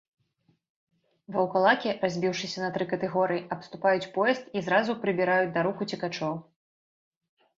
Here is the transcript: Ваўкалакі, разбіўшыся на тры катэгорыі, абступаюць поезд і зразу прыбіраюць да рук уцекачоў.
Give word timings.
Ваўкалакі, 1.33 1.89
разбіўшыся 2.05 2.63
на 2.63 2.69
тры 2.77 2.87
катэгорыі, 2.93 3.45
абступаюць 3.55 4.09
поезд 4.15 4.49
і 4.57 4.63
зразу 4.69 4.95
прыбіраюць 5.03 5.53
да 5.59 5.67
рук 5.67 5.77
уцекачоў. 5.87 6.33